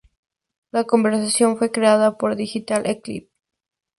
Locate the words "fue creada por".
1.59-2.35